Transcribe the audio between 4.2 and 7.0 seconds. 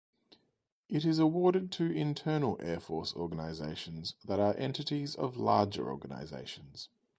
that are entities of larger organizations.